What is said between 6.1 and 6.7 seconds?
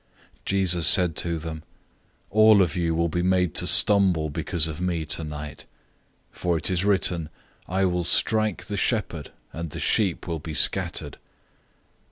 for